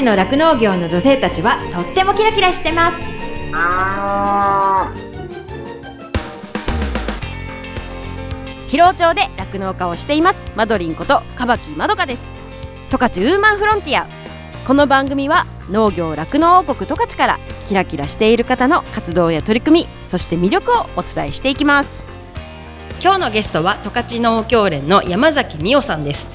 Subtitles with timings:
[0.00, 3.52] 勝の酪農業の女性たちはとってもキラキラしてます。
[8.68, 10.46] 広尾町で酪農家をしています。
[10.56, 12.30] マドリンことカバキまどかです。
[12.90, 14.08] 十勝ウーマンフロンティア。
[14.66, 22.02] この番組は農業酪農王国十勝からキラキラしている方の活動や取り組みそして魅力をお伝えしていきます。
[23.02, 26.28] 今日のゲストは十勝農協連の山崎美代さんです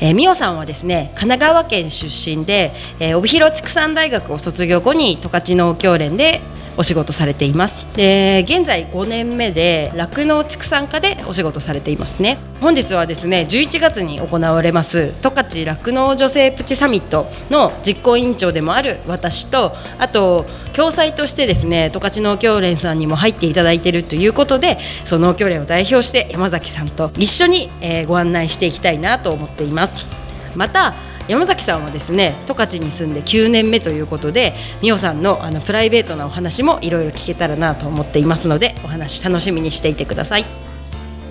[0.00, 6.40] えー、美桜さんはですね神奈川県出身で、えー、帯広畜産大学を卒業後に十勝農協連で
[6.76, 7.84] お仕事されています。
[7.96, 12.38] で現在5年目で酪農畜産科でお仕事されていますね。
[12.60, 30.06] 本日はですね11月に行われます十勝酪農女性プチサミットの実行委員長でもある私とあと共催としてですね十勝農協連さんにも入っていただいているということでその農協連を代表して山崎さんと一緒に、え、ご案内していきたいなと思っています。
[30.54, 30.94] また
[31.28, 40.44] 山崎さんはですね十勝に住んで9年目ということで美桜さんのあのプライベートなお話もいろいろ聞けたらなと思っていますのでお話楽しみにしていてください。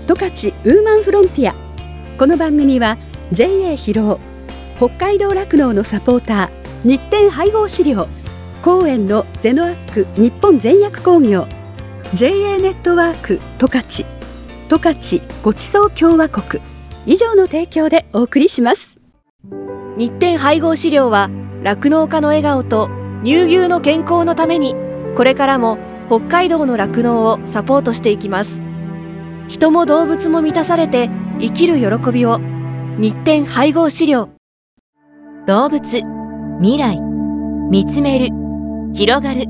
[0.08, 1.56] 十勝ウーマンフロンティア。
[2.18, 2.98] この番組は
[3.32, 4.20] JA 広尾
[4.78, 8.08] 北海道酪農のサポーター日展配合飼料
[8.64, 11.48] 公園のゼノアック日本全薬工業
[12.14, 14.06] JA ネットワーク十勝。
[14.70, 16.62] 十勝ごちそう共和国。
[17.06, 18.95] 以上の提供でお送りします。
[19.98, 21.30] 日展配合飼料は
[21.64, 22.90] 酪農家の笑顔と
[23.24, 24.76] 乳牛の健康のために
[25.16, 28.62] これからも北海道の酪農をサポートしていきます。
[29.48, 32.40] 人も動物も満たされて生きる喜びを。
[32.98, 34.30] 日展配合飼料。
[35.48, 36.02] 動物
[36.60, 37.00] 未来。
[37.70, 38.30] 見つめる。
[38.94, 39.46] 広がる。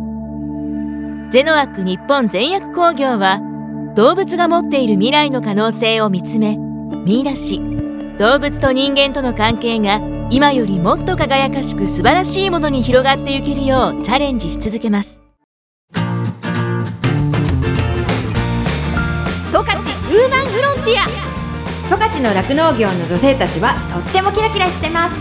[1.29, 3.41] ゼノアック日本全薬工業は
[3.95, 6.57] 動物が持っている未来の可能性を見つめ
[7.05, 7.61] 見出し。
[8.17, 9.99] 動物と人間との関係が
[10.31, 15.21] 今よりもっと輝かしく素晴らしいものに広がっていけるようチャレンジし続けます。
[15.93, 16.01] 十
[19.61, 21.07] 勝ウーマンフロンティア。
[21.87, 25.15] 十勝の酪農業の女性たちはとってもキラキラしてます。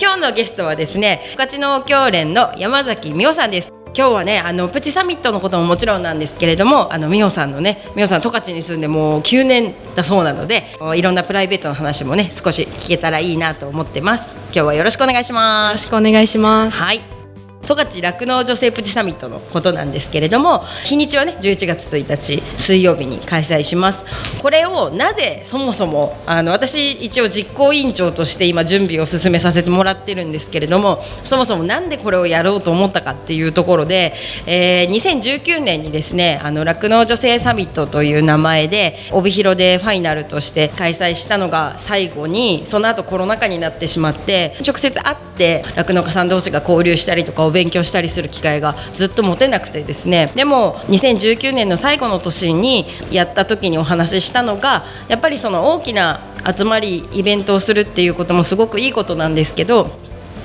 [0.00, 10.64] 今日のゲストはですね十勝農協連の山崎美代さんです今日はねあのプチサミットのことももちろんなんですけれどもあの美穂さんのね美穂さん十勝に住んでもう9年だそうなので
[10.94, 14.34] いろんなプライベートの話もね少し聞けたらいいなと思ってます。
[14.52, 15.86] 今日はよろしくお願いします。
[15.86, 16.80] よろしくお願いします。
[16.80, 17.19] はい
[17.62, 24.04] 十勝酪農女性プチサミットのことなんですけれども日にちはね11月1日水曜日に開催します
[24.40, 34.14] これをなぜそもそもあの私一応実行委員長として今準備を進めさせてもらってるんですけれどもそもそもなんでこれをやろうと思ったかっていうところで、
[34.46, 50.30] えー、2019年にですね酪農女性サミットという名前で帯広でファイナルとして開催したのが最後にその後コロナ禍になってしまって直接会って酪農家さん同士が交流したりとかお勉強したりする機会がずっと持てなくてですね。
[50.34, 56.20] でも2019年の最後の年にやった時にお話ししたのがやっぱりその大きな
[56.56, 59.90] 集まりイベントをするっていうこともすごくいいことなんですけど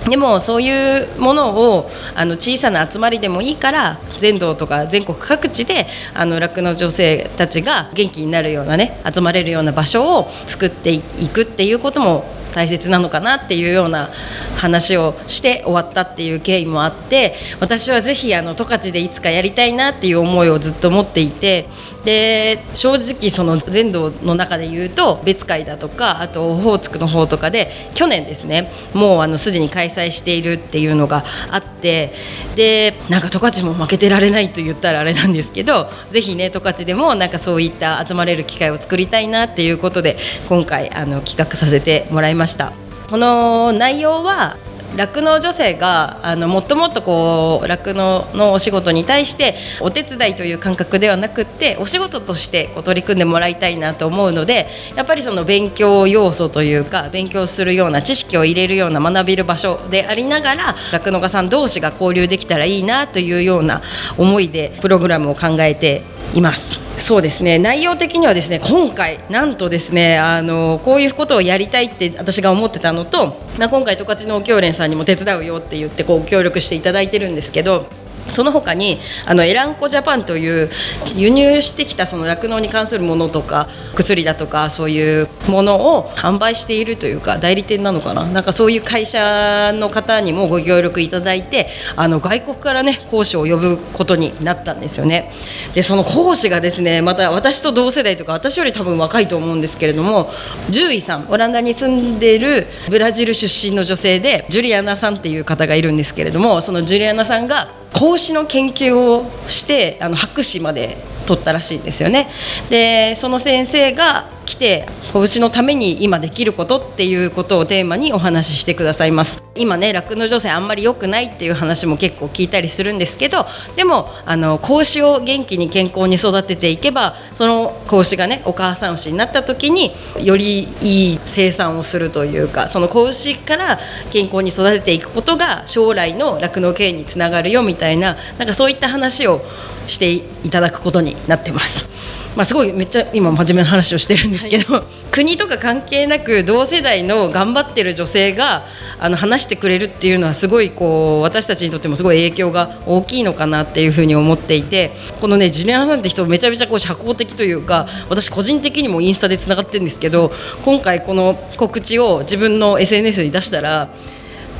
[0.09, 14.09] でもそういうものをあの小さな集まりでもいいから全道とか全国各地であの酪農女性たちが元気になるようなね集まれるような場所を作っていくっていうことも大切なのかなっていうような
[14.55, 21.67] 話をして終わったっていう経緯もあって私はぜひ十勝でいつかやりたいなっていう思いをずっと持っていて
[22.05, 32.13] で正直その全道の中で言うと別会だとかあとオホーツクの方とかで去年ですねもうあのすでに開催しているっていうのがあって
[32.55, 40.17] でなんか十勝も負けてられないと言ったらあれなんですけどぜひね十勝でもなんかそういった集まれる機会を作りたいなっていうことで
[40.47, 42.71] 今回あの企画させてもらいました。
[43.09, 44.57] この内容は
[44.95, 63.81] 酪農女性があのもっともっとこう酪農のお仕事に対してお手伝いという感覚ではなくってお仕事としてこう取り組んでもらいたいなと思うのでやっぱりその勉強要素というか勉強するような知識を入れるような学べる場所でありながら酪農家さん同士が交流できたらいいなというような
[64.17, 66.03] 思いでプログラムを考えて
[66.33, 66.94] います。
[67.05, 67.59] そうですね。
[67.59, 77.87] 内容的にはですね今回なんとですねあのこういうことをやりたいって私が思ってたのと、まあ、今回十勝農協連さんにも手伝うよって言ってこう協力していただいてるんですけど
[78.31, 80.69] その他にあのエランコジャパンという
[81.15, 88.25] 輸入してきたその酪農に関するものとか薬だとかそういうものを販売しているというか代理店なのかな？
[88.25, 95.31] なんかそういう会社の方にもご協力いただいてあの外国からね講師を呼ぶことになったんですよね。
[95.73, 100.31] でその講師がですねまた私と同世代とか私より多分若いと思うんですけれども
[100.67, 112.27] 獣医さんオランダに住んでるブラジル出身の女性でジュリアナさんっていう方がいるんですけれどもそのジュリアナさんが孔子の研究をしてあの博士まで取ったらしいんですよね。
[112.69, 119.43] でその先生が来て子牛のために今できることっていうことをテーマにお話ししてくださいます。
[119.57, 123.45] 今ね酪農女性あんまり良くないっていう話も結構聞いたりするんですけど
[123.75, 133.79] でもあの子牛を元気に健康に育てていけばその子牛がねお母さん牛になった時によりいい生産をするというかその子牛から
[134.11, 139.41] 健康に育てていくことが将来の酪農経営につながるよみたいななんかそういった話を
[139.87, 141.95] していただくことになってます。
[142.35, 148.63] まあ、すごいめっちゃ今真面目な話をしてるんですけど、はい、 国とか関係なく同世代の頑張ってる女性が
[148.99, 154.91] あの話してくれるっていうのはすごいこう私たちにとってもすごい影響が大きいのかなっていうふうに思っていて
[155.21, 160.33] このねジュリアナさんって人めちゃめちゃこう社交的というか私個人的にもインスタでつながってるんですけど
[160.65, 163.87] 今回この告知を自分の SNS に出したら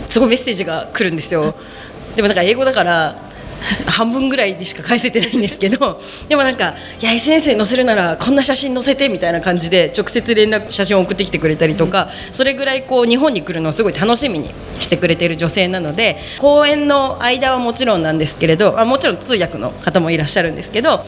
[0.08, 1.56] すごいメッセージが来るんですよ。
[2.16, 3.25] でもなんか英語だから
[3.88, 21.06] 半分ぐらいでしか返せてないんですけど でもなんか「いや SNS に載せるならこんな写真載せて」みたいな感じで直接連絡写真を送ってきてくれたりとかそれぐらいこう日本に来るのをすごい楽しみにしてくれてる女性なので公演の間はもちろんなんですけれどあもちろん通訳の方もいらっしゃるんですけど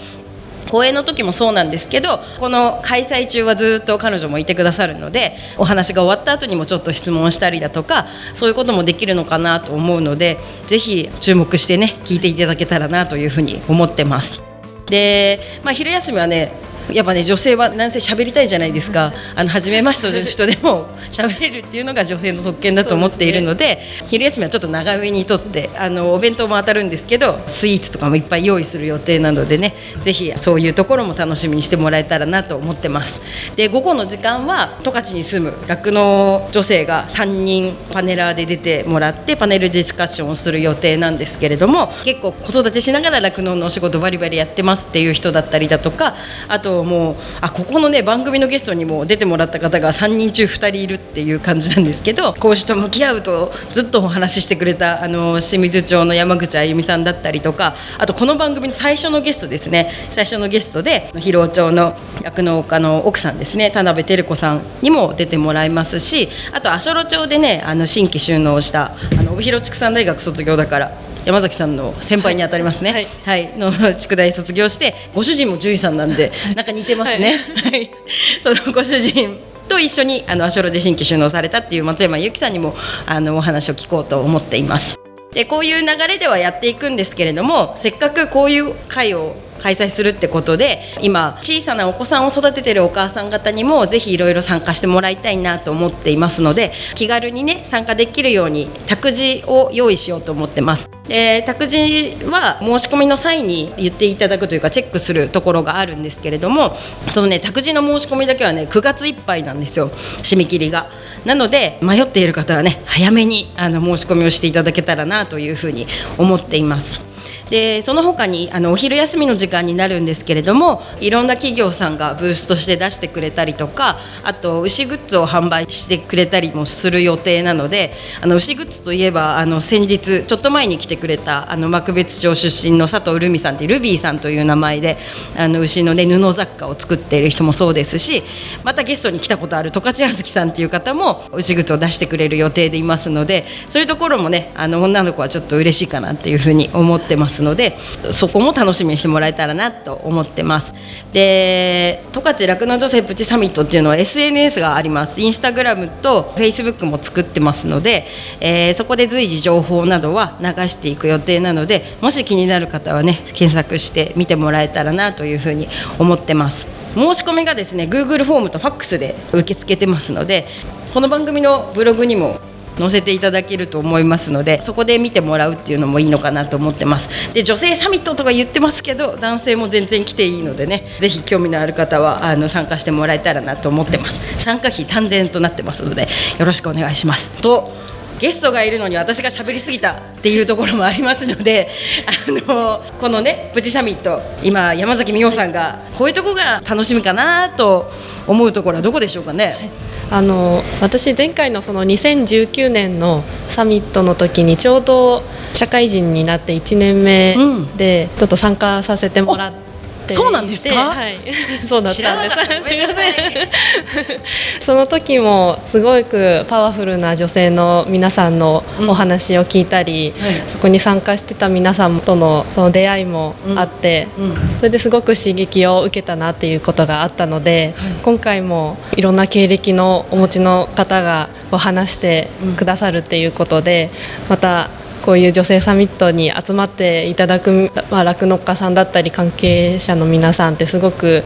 [0.69, 10.38] 公演の時もそうなんですけどこの開催中はずっと彼女もいてくださるのでお話が終わった後にもちょっと質問したりだとかそういうこともできるのかなと思うので
[10.68, 14.42] ぜひ注目してね聞いていただけたらなというふうに思ってます。
[14.88, 16.52] で、まあ、昼休みはね
[16.92, 19.13] やっぱね女性はなんせ喋りたいじゃないですか。
[19.36, 29.74] あの初めましての人でも 喋れるっていうのが女性の特権だと思っているので、ね、昼休みはちょっと長めにとってあのお弁当も当たるんですけどスイーツとかもいっぱい用意する予定なのでね
[30.04, 33.22] ぜひそういうところも楽しみにしてもらえたらなと思ってます。
[33.56, 46.16] で午後の時間は十勝に住む酪農女性が3人パネラーで出てもらってパネルディスカッションをする予定なんですけれども結構子育てしながら酪農のお仕事バリバリやってますっていう人だったりだとか
[46.48, 59.91] あともうあここのね番組のゲストにも出てもらった方が3人中2人いるっていう感じなんですけど講師と向き合うとずっとお話ししてくれたあの清水町の山口あゆみさんだったりとかあとこの番組の最初のゲストですね。
[60.12, 63.71] 最初のゲストで広尾町の酪農家の奥さんですね。
[63.71, 70.91] 田辺照子さんにも出てもらいますしあと足寄町でねあの新規収納したあの帯広畜産大学卒業だから
[71.27, 77.91] 山崎さんの先輩にあたりますね、はい、はい、の筑大卒業してご主人も獣医さんなんでなんか似てますね、はい、
[78.41, 79.38] そのご主人
[79.68, 82.74] と一緒にあのアショロで新規収納されたっていう松山由紀さんにも
[83.06, 84.97] あのお話を聞こうと思っています。
[85.33, 100.89] でこういう流れではやっていくんですけれどもせっかくこういう会を開催するってことで今小さなお子さんを育ててるお母さん方にもぜひいろいろ参加してもらいたいなと思っていますので気軽にね参加できるように託児を用意しようと思ってます。
[101.07, 106.75] で託児は申し込みの際に言っていただくというかチェックするところがあるんですけれども
[107.13, 110.89] そのね託児の申し込みだけはね9月いっぱいなんですよ締め切りが。
[111.25, 115.88] なので迷っている方はね早めにあの申し込みをしていただけたらなというふうに
[116.18, 117.06] 思っています。
[117.50, 134.98] でその他にあのお昼休みの時間になるんですけれどもいろんな企業さんがブースとして出してくれたりとかあと牛グッズを販売してくれたりもする予定なのであの牛グッズといえばあの先日ちょっと前に来てくれたあの幕別町出身の佐藤ルミさんってルビーさんという名前で
[135.38, 138.24] あの牛の、ね、布雑貨を作っている人もそうですし
[138.63, 147.37] またゲストに来たことある十勝あずきさんっていう方も牛グッズを出してくれる予定でいますのでそういうところもねあの女の子はちょっと嬉しいかなっていうふうに思ってます。
[147.38, 147.77] ますので
[148.12, 150.74] そこも楽しみにしてもらえたらなと思ってます。
[151.13, 155.22] で十勝酪農女性プチサミットっていうのは SNS があります。
[155.22, 158.08] インスタグラムとフェイスブックも作ってますので、
[158.39, 165.67] えー、そこで随時情報などは流していく予定なのでもし気になる方はね検索して見てもらえたらなというふうに
[166.00, 166.65] 思ってます。
[166.94, 170.48] 申し込みがですね Google フォームと FAX で受け付けてますので
[170.94, 172.39] この番組のブログにも
[172.77, 177.34] 載せていただけると思いますのでそこで見てもらうっていうのもいいのかなと思ってます。
[177.34, 184.41] で女性サミットとか言ってますけど男性も全然来ていいのでねぜひ興味のある方はあの参加してもらえたらなと思ってます。
[184.41, 186.07] 参加費3000円となってますので
[186.38, 187.29] よろしくお願いします。
[187.41, 187.72] と
[188.19, 191.69] ゲストがいるのに私が喋りすぎたっていうところもありますので
[192.27, 197.91] あのこのねプチサミット今山崎美穂さんがこういうとこが楽しみかなと
[198.25, 199.69] 思うところはどこでしょうかね。
[200.10, 205.22] あの私前回のその2019年のサミットの時にちょうど
[205.54, 207.36] 社会人になって1年目
[207.78, 209.66] でちょっと参加させてもらって。
[210.14, 210.76] そうなんですか？
[210.76, 211.20] はい、
[211.68, 212.36] そうだったんです。
[212.70, 214.20] すみません。
[214.62, 220.26] その時もすごくパワフルな女性の皆さんのお話を聞いたり、うん。
[220.26, 224.24] はい、そこに参加してた皆さんとのその出会いもあって、うん。
[224.32, 233.90] うん、それですごく刺激を受けたなっていうことがあったので、はい、今回もいろんな経歴のお持ちの方が話してくださるっていうことで、
[234.30, 234.70] また
[235.04, 241.24] こういう女性サミットに集まっていただく酪農、まあ、家さんだったり関係者の皆さんってすごく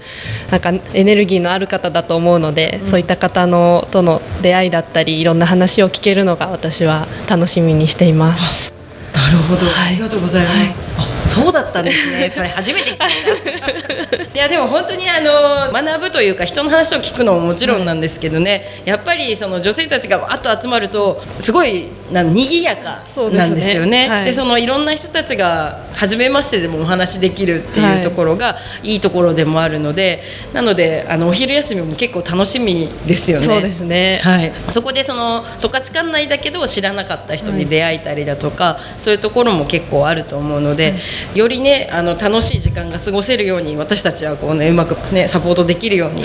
[0.51, 8.81] なんかエネルギーのある方だと思うので、うん、そういった方のとの出会いだったりいろんな話を聞けるのが私は楽しみにしています。
[9.13, 10.58] なるほど、はい、ありがとうございます。
[10.58, 23.00] はいそうだったんですね それ初めて聞いたいやでも本当にあの学ぶというか人の話を聞くのももちろんなんですけどね、やっぱりその女性たちがわっと集まるとすごいな賑やか
[23.32, 24.03] なんですよね。
[24.03, 33.46] で、ねはい、そのいろんな人たちが初めましてでもお話できるっていうところがいいところでもあるので、なのであのお昼休みも結構楽しみですよね。
[33.46, 34.22] そうですね。
[34.24, 34.51] はい。
[34.72, 40.93] そこでその十勝管内だけど知らなかった人に出会えたりだとか、はい、そういうところも結構あると思うので、
[41.34, 46.24] よりねあの楽しい時間が過ごせるように私たちはこうねうまくねサポートできるように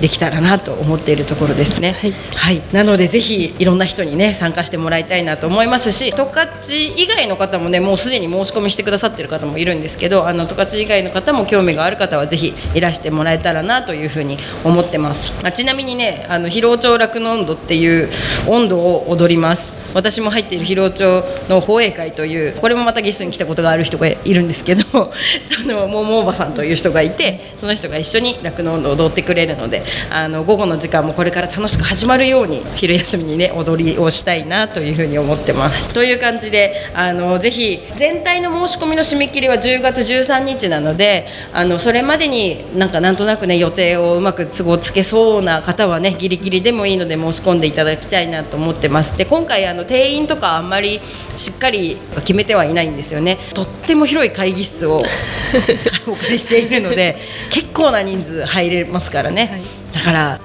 [0.00, 1.92] できたらなと思っているところですね。
[1.92, 15.30] はい、はい、なのでぜひいろんな人にね参加してもらいたいなと思いますし十勝以外の方もねもうすでに申し込みしてくださってる方もいるんですけどあの十勝以外の方も興味がある方はぜひいらしてもらえたらなというふうに思ってます。
[15.42, 18.08] まあ、ちなみにねあの広尾町酪農温度っていう
[18.48, 19.83] 温度を踊ります。
[19.94, 24.84] 私も入っている広尾町の放映会というこれもまたゲストに来たことがある人がいるんですけど
[25.46, 35.88] その桃おばさんという人がいてその人が一緒に酪農を踊ってくれるのであの午後の時間もこれから楽しく始まるように昼休みにね踊りをしたいなというふうに思ってます。
[35.94, 49.16] という感じであのぜひ全体の申し込みの締め切りは10月13日なのであのそれまでになんかなんとなくね予定をうまく都合つけそうな方はねギリギリでもいいので申し込んでいただきたいなと思ってます。
[49.16, 51.00] で今回あの定員とかあんまり
[51.36, 53.38] しっかり決めてはいないんですよね。
[53.54, 55.04] とっても広い会議室を
[56.06, 57.16] お借りしているので
[57.50, 59.62] 結構な人数入れますからね、はい、
[59.94, 60.40] だから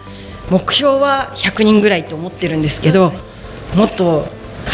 [0.50, 3.14] 目標は100人ぐらいと思ってるんですけど、は
[3.74, 4.28] い、もっと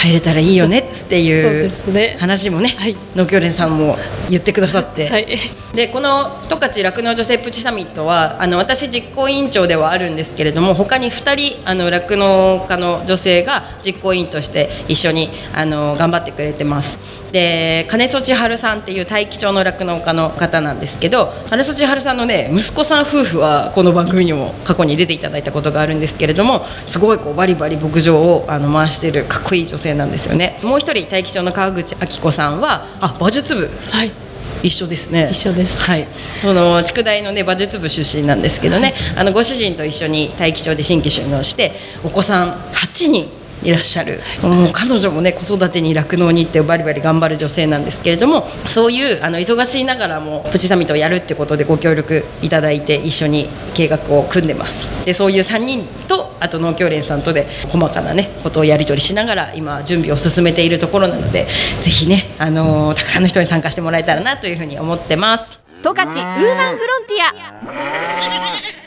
[0.05, 1.69] 入れたらいいよねっていう
[2.19, 3.97] 話もね、はい、農協連さんも
[4.29, 5.27] 言ってくださって、はい、
[5.74, 17.25] でこの十勝酪農女性プチサミットはあの私実行委員長ではあるんですけれども他に2人あの酪農家の女性が実行委員として一緒にあの頑張ってくれてます。
[17.32, 30.60] で金曽千春さんっていう大樹町の酪農家の方なんですけど金曽千春さんのね息子さん夫婦はこの番組にも過去に出ていただいたことがあるんですけれどもすごいこうバリバリ牧場をあの回してるかっこいい女性なんですよね。
[30.63, 33.70] もう一人大樹町の川口明子さんはあ馬術部。
[33.91, 34.12] はい。
[34.63, 35.29] 一緒ですね。
[35.32, 35.77] 一緒です。
[35.79, 36.08] はい。
[36.41, 55.05] その筑大のね馬術部出身なんですけどね、はい、あのご主人と一緒に大樹町で新規収納してお子さん8人いらっしゃる、もう彼女もね子育てに酪農にってバリバリ頑張る女性なんですけれどもそういうあの忙しいながらもプチサミットをやるってことでご協力いただいて一緒に計画を組んでます。
[55.05, 61.45] でそういう3人とあと農協連さんとで細かなねことをやり取りしながら今準備を進めているところなので
[61.81, 65.60] ぜひね、あのー、たくさんの人に参加してもらえたらなというふうに思ってます。
[65.84, 68.85] 十勝ウーマンフロンティア。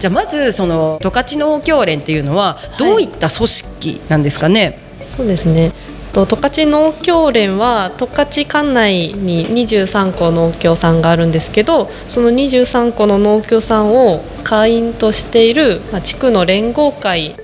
[0.00, 5.72] じゃあまずその十勝農協連っていうのはどういった組織なんですかね、はい、そうですね。
[6.14, 17.34] 十勝農協連は十勝管内に23個農協さんがあるんですけどその23個の農協さんを会員としている、まあ、地区の連合会っ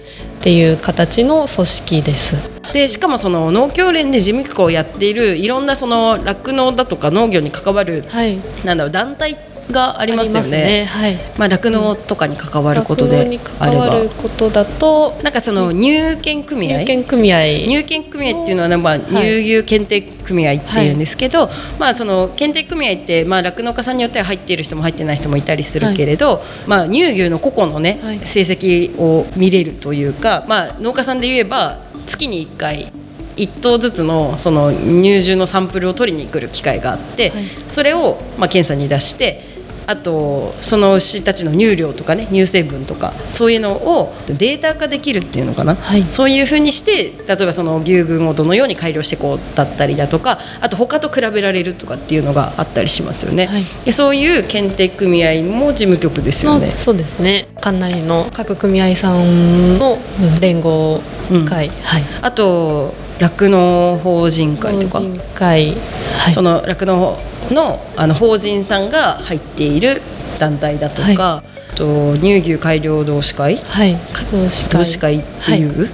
[0.40, 2.56] ていう形の組織です。
[2.72, 9.36] でしかもその農協連で事務局をやっているいろんなその酪農だとか農業に関わる、はい、なんだろう団体
[9.70, 10.50] がありますよね。
[10.50, 11.18] ねはい。
[11.38, 13.44] まあ酪農とかに関わることであれば。
[13.44, 16.78] 関わることだと、なんかその入県組合？
[16.78, 17.44] 入県組合。
[17.66, 19.18] 入県組合っていうのはまあ乳
[19.58, 32.92] 牛検定組合っていうんですけど、はい、まあその検定組合ってまあ酪農家さんによっては入っている人も入ってない人もいたりするけれど、はい、まあ乳牛の個々のね、成績を見れるというか、まあ農家さんで言えば月に1回。
[33.36, 39.44] 1頭ずつのその乳牛のサンプルを取りに来る機会があって、はい、それをまあ検査に出して
[39.86, 46.02] あとその牛たちの乳量とかね乳成分とかそういうのをデータ化できるっていうのかな、はい。
[46.02, 53.64] そういうふうにして例えばその牛群をどのように改良していこうだったりだとかあと他と比べられるとかっていうのがあったりしますよね、はい。
[53.84, 56.70] でそういう検定組合も事務局ですよね。
[56.72, 57.46] そうですね。
[57.56, 61.00] 館内の各組合さんのうん連合
[61.48, 62.02] 会、はい。
[62.22, 65.02] あと酪農法人会とか。
[65.34, 65.74] 会。
[66.18, 66.32] はい。
[66.32, 67.18] その酪農
[67.50, 70.02] のあの法人さんが入っている
[70.38, 71.42] 団体だとか、
[71.72, 73.56] あと乳牛改良同志会？
[73.56, 73.96] はい。
[74.32, 75.88] 同志同志会っていう、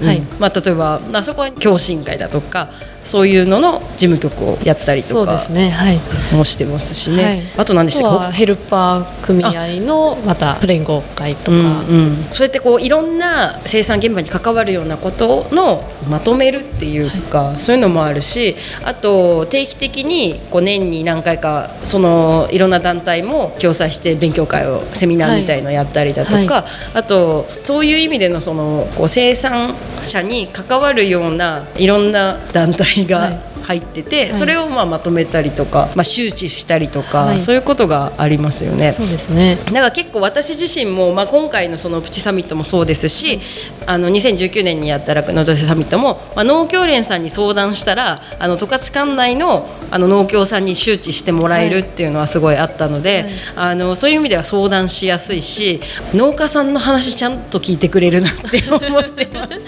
[0.00, 0.18] はい。
[0.18, 0.26] うん。
[0.38, 2.68] まあ、例えばあそこは共進会だとか
[3.08, 5.98] そういうのの事務局をやったりとかすねはい。
[6.36, 7.42] もしてますしね、はい。
[7.56, 8.24] あと何でしたっけ？
[8.26, 26.46] はヘルパー組合のまた連合会とか、うんうん、そうやってこういろんな生産現場に関わるようなことのまとめるっていうか、そういうのもあるしあと定期的にこう年に何回かそのいろんな団体も共催して勉強会をセミナーみたいのやったりだとか、はい。
[26.46, 33.32] はあとそういう意味でのそのこう生産者に関わるようないろんな団体が、
[33.68, 34.34] 入ってて、はい。
[34.34, 37.40] それをまあまとめたりとか、まあ、周知したりとか、はい。
[37.40, 38.92] そういうことがありますよね。
[38.92, 39.56] そうですね。
[39.56, 43.40] だから結構私自身も、まあ、今回のそのプチサミットもそうですし、
[43.86, 55.80] あの2019年にやった酪農女性サミットも、まあ、農協連さんに相談したらあの十勝管内のあの農協さんに周知してもらえるっていうのはすごいあったので、あのそういう意味では相談しやすいし
[56.14, 59.58] 農家さんの話ちゃんと聞いてくれるなって思ってます。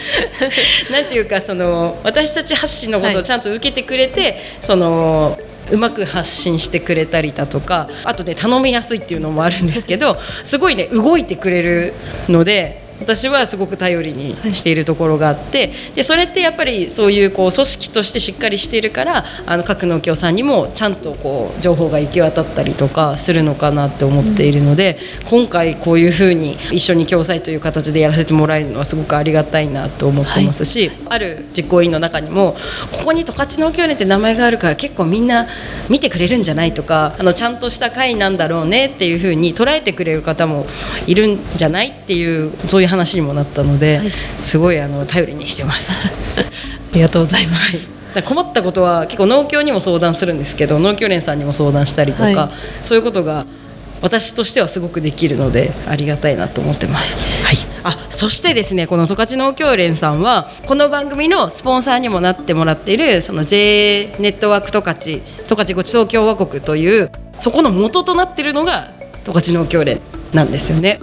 [0.93, 5.37] なんていうかその私たち発信のことをちゃんと受けてくれて、その
[5.73, 11.93] うまく発信してくれたりだとかあとね頼みやすいっていうのもあるんですけどすごいね動いてくれる
[12.29, 32.57] ので私はすごく頼りにしているところがあってでそれってやっぱりそういうこう組織としてしっかりしているからあの各農協さんにもちゃんとこう情報が行き渡ったりとかするのかなって思っているので、今回こういうふうに一緒に共催という形でやらせてもらえるのはすごくありがたいなと思ってますし、ある実行委員の中にも
[32.93, 35.47] ここに十勝農協連って名前があるから結構みんな
[35.89, 40.67] 見てくれるんじゃないとかあのちゃんとした会なんだろうねっていうふうに捉えてくれる方も
[41.07, 44.01] いるんじゃないっていうそういう話にもなったので、
[44.43, 45.93] すごいあの頼りにしてます。
[46.93, 47.89] ありがとうございます、だか
[48.21, 52.51] ら困ったことは結構農協にも相談するんですけど農協連さんにも相談したりとか、はい
[52.85, 53.47] そういうことが
[54.03, 57.45] 私としてはすごくできるのでありがたいなと思ってます。
[57.45, 68.91] はい、あそしてですねこの十勝農協連さんはこの番組のスポンサーにもなってもらっているその J ネットワーク十勝十勝ごちそう共和国というそこの元となっているのが
[69.25, 70.01] 十勝農協連
[70.33, 70.99] なんですよね。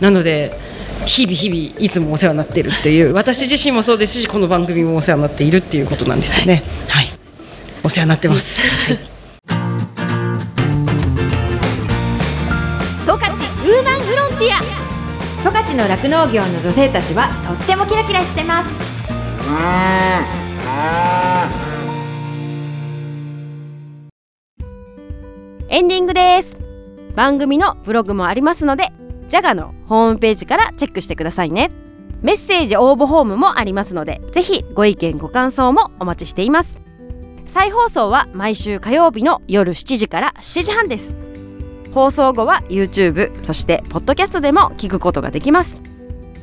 [0.00, 0.67] なので
[1.06, 6.62] 日々日々いつもお世話になっているっていう私自身もそうですしこの番組もお世話になっているっていうことなんですよね。
[6.88, 7.08] はい、
[7.84, 8.60] お世話になってます。
[8.60, 8.98] はい。
[13.06, 14.78] 十勝ウーマンフロンティア。
[15.42, 18.88] 十勝の酪農業の女性たちはとってもキラキラしてます。
[25.70, 26.58] エンディングです。
[27.14, 28.84] 番組のブログもありますので
[29.28, 31.70] ジャガのホームページからチェックしてくださいね。
[32.22, 36.80] メッセージ応募フォームもありますのでぜひご意見ご感想もお待ちしています。
[37.44, 41.16] 再放送は毎週火曜日の夜7時から7時半です。
[41.94, 45.78] 放送後は YouTube そしてポッドキャストでも聞くことができます。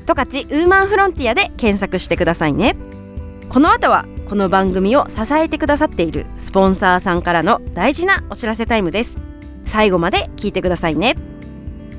[0.06, 2.76] 十勝ウーマンフロンティアで検索してくださいね。
[3.50, 9.20] この後はこの番組を支えてくださっているスポンサーさんからの大事なお知らせタイムです。
[9.66, 11.16] 最後まで聞いてくださいね。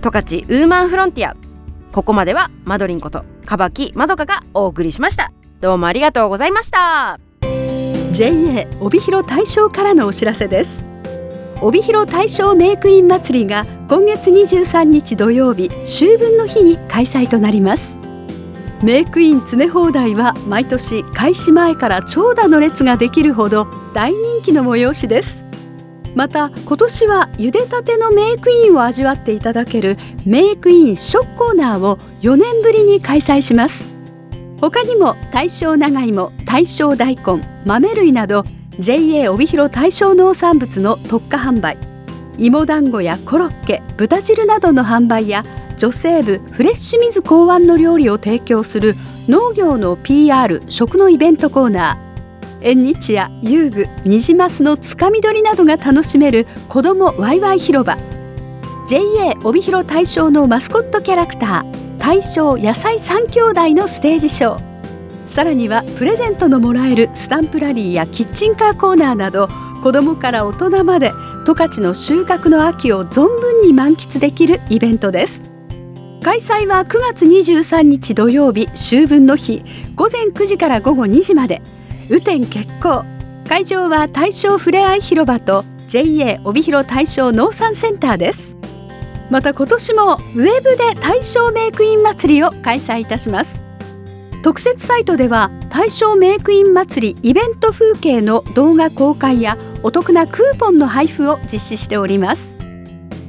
[0.07, 1.35] 十勝ウーマンフロンティア。
[1.91, 5.33] ここまではマドリンことかばきまどかがお送りしました。
[5.61, 7.19] どうもありがとうございました。
[8.13, 10.85] JA 帯広大賞からのお知らせです。
[11.61, 17.99] 帯広大賞メイクイン祭りが今月23日土曜日秋分の日に開催となります。
[18.85, 25.46] メイクイン詰め放題は毎年開始前から長蛇の列ができるほど大人気の催しです。
[26.17, 33.87] また今年は茹でたてのメイクインを味わっていただけるメイクイン試食コーナーを4年ぶりに開催します。
[34.59, 38.45] 他にも大正長芋大正大根豆類など
[38.79, 41.77] JA 帯広大正農産物の特価販売
[42.39, 45.45] 芋団子やコロッケ豚汁などの販売や
[45.77, 48.95] 女性部フレッシュ水考案の料理を提供する
[49.29, 52.06] 農業の PR 食のイベントコーナー。
[52.61, 57.97] 縁日や遊具ニジマスのつかみ取りなどが楽しめる子どもワイワイ広場。
[58.89, 59.01] JA
[59.43, 64.77] 帯広大正のマスコットキャラクター大正野菜三兄弟のステージショー。
[65.29, 69.49] さらにはプレゼントのもらえるスタンプラリーやキッチンカーコーナーなど
[69.83, 71.13] 子どもから大人まで
[71.45, 75.43] 十勝の収穫の秋を存分に満喫できるイベントです。
[76.23, 79.63] 開催は9月23日土曜日秋分の日
[79.95, 81.63] 午前9時から午後2時まで。
[82.09, 83.05] 雨天決行。
[83.49, 88.57] 会場は大正ふれあい広場と JA 帯広大正農産センターです。
[89.29, 93.65] また今年もウェブで大正メイクイン祭りを開催いたします。
[94.43, 102.57] 特設サイトでは大正メイクイン祭りイベント風景の動画公開やお得なクーポンの配布を実施しております。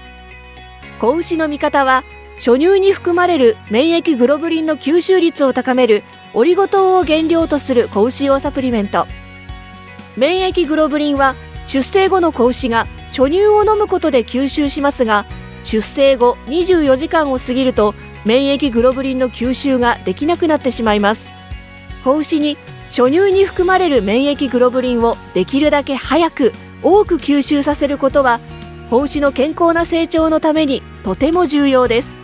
[1.00, 2.02] 子牛の味方は
[2.36, 6.02] 初乳に含まれる免疫グロブリンの吸収率を高める
[6.34, 9.06] オリゴ糖を原料とする子牛用サプリメント。
[10.16, 11.34] 免疫グロブリンは
[11.66, 15.26] 出生後の子牛が初乳を飲むことで吸収しますが
[15.62, 17.94] 出生後24時間を過ぎると
[18.24, 21.32] 免疫グロブリンの吸収ができなくなってしまいます。
[22.04, 28.40] 子牛に初乳に含まれる免疫グロブリンをできるだけ早く多く吸収させることは
[28.90, 32.23] 子牛の健康な成長のためにとても重要です。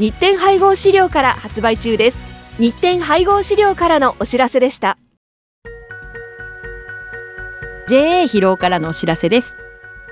[0.00, 2.24] 日展配合飼料から発売中です。
[2.58, 4.98] 日展配合飼料からのお知らせでした。
[7.86, 9.56] JA 疲労からのお知らせです。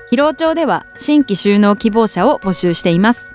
[0.09, 3.27] 疲労町では新規収納希望者を募集しています。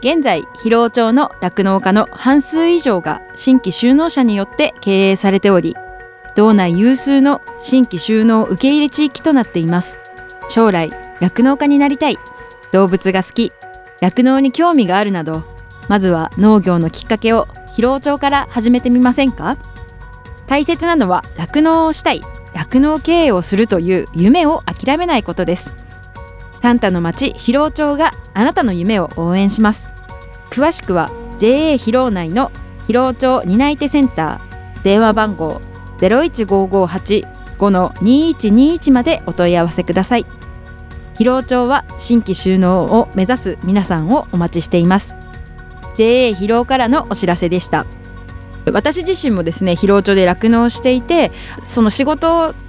[0.00, 5.76] 現在疲労町の酪農家の半数以上が新規収納者によって経営されており
[6.34, 9.98] 道内有数の新規収納受け入れ地域となっています。
[10.48, 12.18] 将来酪農家になりたい。
[12.72, 13.52] 動物が好き。
[14.00, 15.51] 酪農に興味があるなど
[15.88, 19.56] まずは農業のきっかけを疲労町から始めてみませんか？
[20.46, 22.22] 大切なのは酪農をしたい
[22.54, 25.72] 酪農経営をするという夢を諦めないことです。
[26.60, 29.90] サンタの町広労町があなたの夢を応援します。
[30.50, 32.52] 詳しくは JA 広労内の
[32.86, 35.60] 広労町担い手センター電話番号
[35.98, 40.26] 015585-2121までお問い合わせください。
[41.16, 45.14] 広労町は新規収納を目指す皆さんをお待ちしています。
[46.02, 47.86] JA 広労からのお知らせでした。
[48.72, 52.54] 私自身もですね疲労町で酪農していてその仕事